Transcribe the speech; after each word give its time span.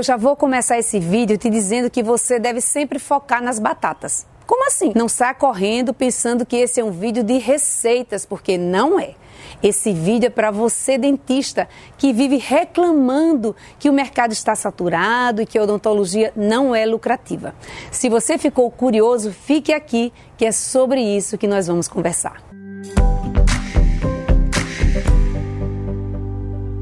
Eu 0.00 0.04
já 0.04 0.16
vou 0.16 0.34
começar 0.34 0.78
esse 0.78 0.98
vídeo 0.98 1.36
te 1.36 1.50
dizendo 1.50 1.90
que 1.90 2.02
você 2.02 2.38
deve 2.38 2.62
sempre 2.62 2.98
focar 2.98 3.42
nas 3.42 3.58
batatas. 3.58 4.26
Como 4.46 4.66
assim? 4.66 4.94
Não 4.96 5.10
saia 5.10 5.34
correndo 5.34 5.92
pensando 5.92 6.46
que 6.46 6.56
esse 6.56 6.80
é 6.80 6.84
um 6.84 6.90
vídeo 6.90 7.22
de 7.22 7.36
receitas, 7.36 8.24
porque 8.24 8.56
não 8.56 8.98
é. 8.98 9.14
Esse 9.62 9.92
vídeo 9.92 10.28
é 10.28 10.30
para 10.30 10.50
você, 10.50 10.96
dentista, 10.96 11.68
que 11.98 12.14
vive 12.14 12.38
reclamando 12.38 13.54
que 13.78 13.90
o 13.90 13.92
mercado 13.92 14.32
está 14.32 14.54
saturado 14.54 15.42
e 15.42 15.46
que 15.46 15.58
a 15.58 15.64
odontologia 15.64 16.32
não 16.34 16.74
é 16.74 16.86
lucrativa. 16.86 17.54
Se 17.92 18.08
você 18.08 18.38
ficou 18.38 18.70
curioso, 18.70 19.30
fique 19.30 19.70
aqui, 19.70 20.14
que 20.38 20.46
é 20.46 20.50
sobre 20.50 21.02
isso 21.02 21.36
que 21.36 21.46
nós 21.46 21.66
vamos 21.66 21.88
conversar. 21.88 22.49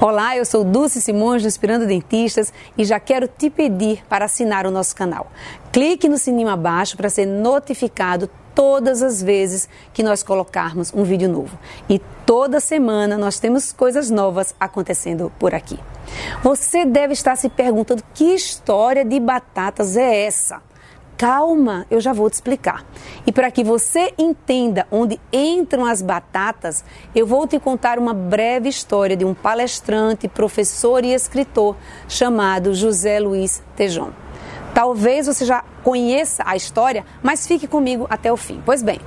Olá, 0.00 0.36
eu 0.36 0.44
sou 0.44 0.64
Dulce 0.64 1.00
Simões 1.00 1.42
do 1.42 1.48
Inspirando 1.48 1.86
Dentistas 1.86 2.52
e 2.76 2.84
já 2.84 2.98
quero 2.98 3.28
te 3.28 3.48
pedir 3.48 4.04
para 4.08 4.24
assinar 4.24 4.66
o 4.66 4.70
nosso 4.70 4.94
canal. 4.94 5.30
Clique 5.72 6.08
no 6.08 6.18
sininho 6.18 6.48
abaixo 6.48 6.96
para 6.96 7.08
ser 7.08 7.24
notificado 7.26 8.28
todas 8.54 9.02
as 9.02 9.22
vezes 9.22 9.68
que 9.92 10.02
nós 10.02 10.22
colocarmos 10.22 10.92
um 10.92 11.04
vídeo 11.04 11.28
novo. 11.28 11.56
E 11.88 12.00
toda 12.26 12.58
semana 12.58 13.16
nós 13.16 13.38
temos 13.38 13.72
coisas 13.72 14.10
novas 14.10 14.52
acontecendo 14.58 15.32
por 15.38 15.54
aqui. 15.54 15.78
Você 16.42 16.84
deve 16.84 17.12
estar 17.12 17.36
se 17.36 17.48
perguntando 17.48 18.02
que 18.12 18.34
história 18.34 19.04
de 19.04 19.20
batatas 19.20 19.96
é 19.96 20.26
essa? 20.26 20.60
Calma, 21.16 21.86
eu 21.90 22.00
já 22.00 22.12
vou 22.12 22.28
te 22.28 22.34
explicar. 22.34 22.84
E 23.24 23.30
para 23.30 23.50
que 23.50 23.62
você 23.62 24.12
entenda 24.18 24.86
onde 24.90 25.20
entram 25.32 25.84
as 25.84 26.02
batatas, 26.02 26.84
eu 27.14 27.26
vou 27.26 27.46
te 27.46 27.58
contar 27.60 27.98
uma 27.98 28.12
breve 28.12 28.68
história 28.68 29.16
de 29.16 29.24
um 29.24 29.32
palestrante, 29.32 30.26
professor 30.26 31.04
e 31.04 31.14
escritor 31.14 31.76
chamado 32.08 32.74
José 32.74 33.20
Luiz 33.20 33.62
Tejon. 33.76 34.10
Talvez 34.74 35.28
você 35.28 35.44
já 35.44 35.62
conheça 35.84 36.42
a 36.44 36.56
história, 36.56 37.04
mas 37.22 37.46
fique 37.46 37.68
comigo 37.68 38.08
até 38.10 38.32
o 38.32 38.36
fim. 38.36 38.60
Pois 38.66 38.82
bem, 38.82 39.00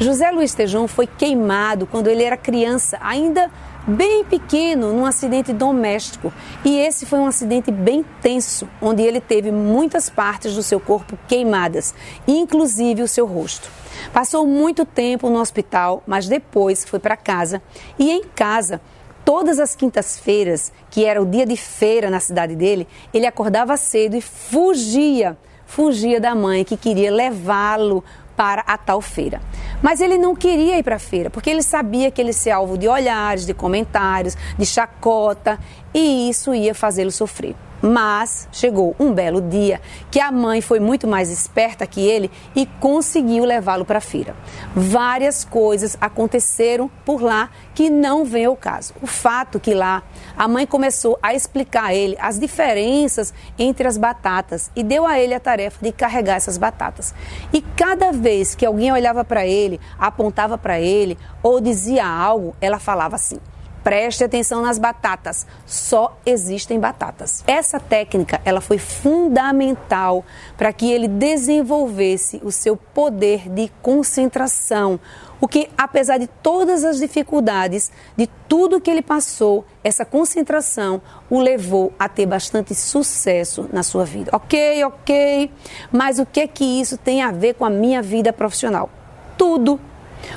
José 0.00 0.32
Luiz 0.32 0.52
Tejon 0.52 0.88
foi 0.88 1.06
queimado 1.06 1.86
quando 1.86 2.08
ele 2.08 2.24
era 2.24 2.36
criança, 2.36 2.98
ainda 3.00 3.48
bem 3.86 4.24
pequeno 4.24 4.92
num 4.92 5.04
acidente 5.04 5.52
doméstico. 5.52 6.32
E 6.64 6.78
esse 6.78 7.06
foi 7.06 7.18
um 7.18 7.26
acidente 7.26 7.70
bem 7.70 8.04
tenso, 8.20 8.68
onde 8.80 9.02
ele 9.02 9.20
teve 9.20 9.50
muitas 9.50 10.08
partes 10.08 10.54
do 10.54 10.62
seu 10.62 10.80
corpo 10.80 11.18
queimadas, 11.28 11.94
inclusive 12.26 13.02
o 13.02 13.08
seu 13.08 13.26
rosto. 13.26 13.68
Passou 14.12 14.46
muito 14.46 14.84
tempo 14.84 15.28
no 15.28 15.40
hospital, 15.40 16.02
mas 16.06 16.28
depois 16.28 16.84
foi 16.84 16.98
para 16.98 17.16
casa 17.16 17.62
e 17.98 18.10
em 18.10 18.24
casa 18.24 18.80
todas 19.24 19.58
as 19.58 19.74
quintas-feiras, 19.74 20.72
que 20.90 21.04
era 21.04 21.22
o 21.22 21.26
dia 21.26 21.46
de 21.46 21.56
feira 21.56 22.10
na 22.10 22.20
cidade 22.20 22.56
dele, 22.56 22.88
ele 23.14 23.26
acordava 23.26 23.76
cedo 23.76 24.16
e 24.16 24.20
fugia, 24.20 25.36
fugia 25.66 26.20
da 26.20 26.34
mãe 26.34 26.64
que 26.64 26.76
queria 26.76 27.10
levá-lo 27.10 28.02
para 28.36 28.62
a 28.62 28.76
tal 28.76 29.00
feira. 29.00 29.40
Mas 29.82 30.00
ele 30.00 30.16
não 30.16 30.34
queria 30.34 30.78
ir 30.78 30.82
para 30.82 30.96
a 30.96 31.00
feira, 31.00 31.28
porque 31.28 31.50
ele 31.50 31.62
sabia 31.62 32.10
que 32.10 32.20
ele 32.20 32.32
ser 32.32 32.50
alvo 32.50 32.78
de 32.78 32.86
olhares, 32.86 33.44
de 33.44 33.52
comentários, 33.52 34.36
de 34.56 34.64
chacota, 34.64 35.58
e 35.92 36.30
isso 36.30 36.54
ia 36.54 36.74
fazê-lo 36.74 37.10
sofrer. 37.10 37.54
Mas 37.82 38.48
chegou 38.52 38.94
um 38.98 39.12
belo 39.12 39.40
dia 39.40 39.80
que 40.08 40.20
a 40.20 40.30
mãe 40.30 40.60
foi 40.60 40.78
muito 40.78 41.08
mais 41.08 41.30
esperta 41.30 41.84
que 41.84 42.00
ele 42.00 42.30
e 42.54 42.64
conseguiu 42.64 43.44
levá-lo 43.44 43.84
para 43.84 43.98
a 43.98 44.00
feira. 44.00 44.36
Várias 44.74 45.44
coisas 45.44 45.96
aconteceram 46.00 46.88
por 47.04 47.20
lá 47.20 47.50
que 47.74 47.90
não 47.90 48.24
vem 48.24 48.44
ao 48.44 48.56
caso. 48.56 48.94
O 49.02 49.06
fato 49.06 49.58
que 49.58 49.74
lá 49.74 50.02
a 50.36 50.46
mãe 50.46 50.64
começou 50.64 51.18
a 51.20 51.34
explicar 51.34 51.86
a 51.86 51.94
ele 51.94 52.16
as 52.20 52.38
diferenças 52.38 53.34
entre 53.58 53.88
as 53.88 53.98
batatas 53.98 54.70
e 54.76 54.84
deu 54.84 55.04
a 55.04 55.18
ele 55.18 55.34
a 55.34 55.40
tarefa 55.40 55.78
de 55.82 55.90
carregar 55.90 56.36
essas 56.36 56.56
batatas. 56.56 57.12
E 57.52 57.60
cada 57.60 58.12
vez 58.12 58.54
que 58.54 58.64
alguém 58.64 58.92
olhava 58.92 59.24
para 59.24 59.44
ele, 59.44 59.80
apontava 59.98 60.56
para 60.56 60.80
ele 60.80 61.18
ou 61.42 61.60
dizia 61.60 62.06
algo, 62.06 62.54
ela 62.60 62.78
falava 62.78 63.16
assim: 63.16 63.38
Preste 63.82 64.22
atenção 64.22 64.62
nas 64.62 64.78
batatas. 64.78 65.46
Só 65.66 66.16
existem 66.24 66.78
batatas. 66.78 67.42
Essa 67.46 67.80
técnica, 67.80 68.40
ela 68.44 68.60
foi 68.60 68.78
fundamental 68.78 70.24
para 70.56 70.72
que 70.72 70.90
ele 70.90 71.08
desenvolvesse 71.08 72.40
o 72.44 72.52
seu 72.52 72.76
poder 72.76 73.48
de 73.48 73.70
concentração. 73.82 75.00
O 75.40 75.48
que, 75.48 75.68
apesar 75.76 76.18
de 76.18 76.28
todas 76.28 76.84
as 76.84 76.98
dificuldades, 76.98 77.90
de 78.16 78.28
tudo 78.48 78.80
que 78.80 78.88
ele 78.88 79.02
passou, 79.02 79.64
essa 79.82 80.04
concentração 80.04 81.02
o 81.28 81.40
levou 81.40 81.92
a 81.98 82.08
ter 82.08 82.26
bastante 82.26 82.76
sucesso 82.76 83.68
na 83.72 83.82
sua 83.82 84.04
vida. 84.04 84.30
Ok, 84.32 84.84
ok, 84.84 85.50
mas 85.90 86.20
o 86.20 86.26
que 86.26 86.40
é 86.40 86.46
que 86.46 86.64
isso 86.64 86.96
tem 86.96 87.22
a 87.22 87.32
ver 87.32 87.54
com 87.54 87.64
a 87.64 87.70
minha 87.70 88.00
vida 88.00 88.32
profissional? 88.32 88.88
Tudo 89.36 89.80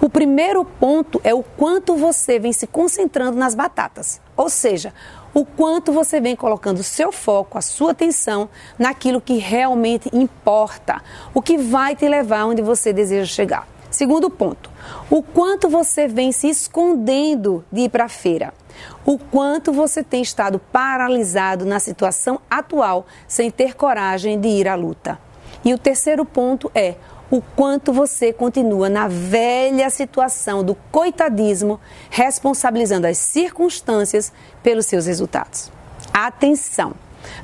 o 0.00 0.08
primeiro 0.08 0.64
ponto 0.64 1.20
é 1.24 1.34
o 1.34 1.42
quanto 1.42 1.96
você 1.96 2.38
vem 2.38 2.52
se 2.52 2.66
concentrando 2.66 3.36
nas 3.36 3.54
batatas, 3.54 4.20
ou 4.36 4.48
seja, 4.48 4.92
o 5.34 5.44
quanto 5.44 5.92
você 5.92 6.20
vem 6.20 6.34
colocando 6.34 6.82
seu 6.82 7.12
foco, 7.12 7.58
a 7.58 7.60
sua 7.60 7.90
atenção 7.90 8.48
naquilo 8.78 9.20
que 9.20 9.36
realmente 9.36 10.08
importa, 10.12 11.02
o 11.34 11.42
que 11.42 11.58
vai 11.58 11.94
te 11.94 12.08
levar 12.08 12.46
onde 12.46 12.62
você 12.62 12.92
deseja 12.92 13.26
chegar. 13.26 13.68
Segundo 13.90 14.28
ponto, 14.28 14.70
o 15.10 15.22
quanto 15.22 15.68
você 15.68 16.08
vem 16.08 16.32
se 16.32 16.48
escondendo 16.48 17.64
de 17.70 17.82
ir 17.82 17.88
para 17.88 18.04
a 18.04 18.08
feira. 18.08 18.52
O 19.04 19.18
quanto 19.18 19.72
você 19.72 20.02
tem 20.02 20.20
estado 20.20 20.58
paralisado 20.72 21.64
na 21.64 21.80
situação 21.80 22.40
atual 22.50 23.06
sem 23.26 23.50
ter 23.50 23.74
coragem 23.74 24.38
de 24.38 24.48
ir 24.48 24.68
à 24.68 24.74
luta. 24.74 25.18
E 25.64 25.72
o 25.72 25.78
terceiro 25.78 26.24
ponto 26.24 26.70
é 26.74 26.96
o 27.30 27.40
quanto 27.40 27.92
você 27.92 28.32
continua 28.32 28.88
na 28.88 29.08
velha 29.08 29.90
situação 29.90 30.62
do 30.62 30.74
coitadismo, 30.92 31.80
responsabilizando 32.10 33.06
as 33.06 33.18
circunstâncias 33.18 34.32
pelos 34.62 34.86
seus 34.86 35.06
resultados. 35.06 35.70
Atenção! 36.12 36.94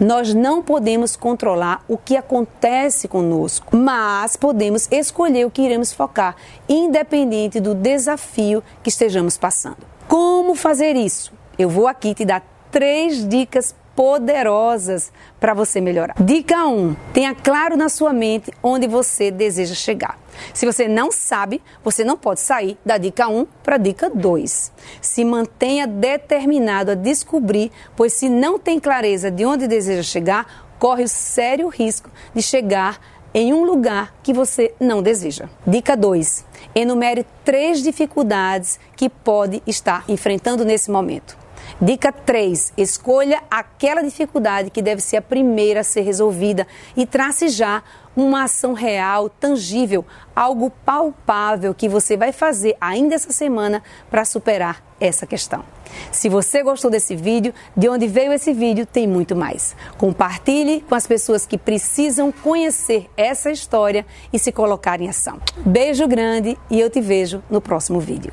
Nós 0.00 0.32
não 0.32 0.62
podemos 0.62 1.16
controlar 1.16 1.84
o 1.86 1.98
que 1.98 2.16
acontece 2.16 3.06
conosco, 3.06 3.76
mas 3.76 4.34
podemos 4.34 4.88
escolher 4.90 5.46
o 5.46 5.50
que 5.50 5.62
iremos 5.62 5.92
focar, 5.92 6.34
independente 6.68 7.60
do 7.60 7.74
desafio 7.74 8.62
que 8.82 8.88
estejamos 8.88 9.36
passando. 9.36 9.78
Como 10.08 10.54
fazer 10.54 10.96
isso? 10.96 11.32
Eu 11.58 11.68
vou 11.68 11.86
aqui 11.86 12.14
te 12.14 12.24
dar 12.24 12.42
três 12.70 13.26
dicas 13.28 13.74
poderosas 13.96 15.10
para 15.40 15.54
você 15.54 15.80
melhorar. 15.80 16.14
Dica 16.22 16.66
1: 16.66 16.94
tenha 17.12 17.34
claro 17.34 17.76
na 17.76 17.88
sua 17.88 18.12
mente 18.12 18.52
onde 18.62 18.86
você 18.86 19.30
deseja 19.30 19.74
chegar. 19.74 20.18
Se 20.52 20.66
você 20.66 20.86
não 20.86 21.10
sabe, 21.10 21.62
você 21.82 22.04
não 22.04 22.16
pode 22.16 22.40
sair 22.40 22.76
da 22.84 22.98
dica 22.98 23.26
1 23.26 23.46
para 23.64 23.76
a 23.76 23.78
dica 23.78 24.10
2. 24.10 24.70
Se 25.00 25.24
mantenha 25.24 25.86
determinado 25.86 26.90
a 26.90 26.94
descobrir, 26.94 27.72
pois 27.96 28.12
se 28.12 28.28
não 28.28 28.58
tem 28.58 28.78
clareza 28.78 29.30
de 29.30 29.46
onde 29.46 29.66
deseja 29.66 30.02
chegar, 30.02 30.66
corre 30.78 31.04
o 31.04 31.08
sério 31.08 31.68
risco 31.68 32.10
de 32.34 32.42
chegar 32.42 33.00
em 33.32 33.52
um 33.52 33.64
lugar 33.64 34.14
que 34.22 34.32
você 34.32 34.74
não 34.78 35.02
deseja. 35.02 35.48
Dica 35.66 35.96
2: 35.96 36.44
enumere 36.74 37.24
três 37.42 37.82
dificuldades 37.82 38.78
que 38.94 39.08
pode 39.08 39.62
estar 39.66 40.04
enfrentando 40.06 40.66
nesse 40.66 40.90
momento. 40.90 41.45
Dica 41.80 42.12
3. 42.12 42.72
Escolha 42.76 43.42
aquela 43.50 44.02
dificuldade 44.02 44.70
que 44.70 44.82
deve 44.82 45.00
ser 45.00 45.18
a 45.18 45.22
primeira 45.22 45.80
a 45.80 45.84
ser 45.84 46.02
resolvida 46.02 46.66
e 46.96 47.06
trace 47.06 47.48
já 47.48 47.82
uma 48.16 48.44
ação 48.44 48.72
real, 48.72 49.28
tangível, 49.28 50.04
algo 50.34 50.70
palpável 50.84 51.74
que 51.74 51.88
você 51.88 52.16
vai 52.16 52.32
fazer 52.32 52.74
ainda 52.80 53.14
essa 53.14 53.30
semana 53.30 53.82
para 54.10 54.24
superar 54.24 54.82
essa 54.98 55.26
questão. 55.26 55.62
Se 56.10 56.28
você 56.28 56.62
gostou 56.62 56.90
desse 56.90 57.14
vídeo, 57.14 57.52
de 57.76 57.88
onde 57.88 58.06
veio 58.06 58.32
esse 58.32 58.52
vídeo, 58.54 58.86
tem 58.86 59.06
muito 59.06 59.36
mais. 59.36 59.76
Compartilhe 59.98 60.80
com 60.88 60.94
as 60.94 61.06
pessoas 61.06 61.46
que 61.46 61.58
precisam 61.58 62.32
conhecer 62.32 63.08
essa 63.16 63.50
história 63.50 64.06
e 64.32 64.38
se 64.38 64.50
colocar 64.50 65.00
em 65.00 65.08
ação. 65.08 65.38
Beijo 65.58 66.08
grande 66.08 66.56
e 66.70 66.80
eu 66.80 66.88
te 66.88 67.00
vejo 67.00 67.42
no 67.50 67.60
próximo 67.60 68.00
vídeo. 68.00 68.32